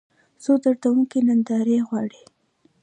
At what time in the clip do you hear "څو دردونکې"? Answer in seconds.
0.43-1.19